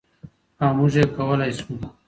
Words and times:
او 0.61 0.69
موږ 0.77 0.93
يې 0.99 1.05
کولای 1.15 1.51
شو. 1.57 1.69